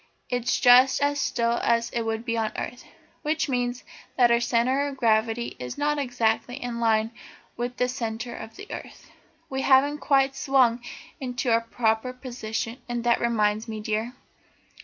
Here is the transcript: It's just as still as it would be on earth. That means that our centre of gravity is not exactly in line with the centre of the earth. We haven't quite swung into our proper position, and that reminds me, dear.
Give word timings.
It's 0.31 0.59
just 0.59 0.99
as 0.99 1.19
still 1.19 1.59
as 1.61 1.91
it 1.91 2.01
would 2.01 2.25
be 2.25 2.35
on 2.35 2.53
earth. 2.57 2.85
That 3.23 3.47
means 3.49 3.83
that 4.17 4.31
our 4.31 4.39
centre 4.39 4.87
of 4.87 4.97
gravity 4.97 5.55
is 5.59 5.77
not 5.77 5.99
exactly 5.99 6.55
in 6.55 6.79
line 6.79 7.11
with 7.55 7.77
the 7.77 7.87
centre 7.87 8.35
of 8.35 8.55
the 8.55 8.65
earth. 8.71 9.11
We 9.47 9.61
haven't 9.61 9.99
quite 9.99 10.35
swung 10.35 10.81
into 11.19 11.51
our 11.51 11.61
proper 11.61 12.13
position, 12.13 12.81
and 12.89 13.03
that 13.03 13.21
reminds 13.21 13.67
me, 13.67 13.79
dear. 13.79 14.15